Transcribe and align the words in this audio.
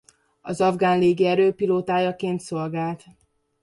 Az 0.41 0.61
afgán 0.61 0.99
légierő 0.99 1.53
pilótájaként 1.53 2.39
szolgált. 2.39 3.03